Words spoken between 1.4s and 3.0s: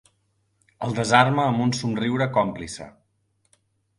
amb un somriure còmplice.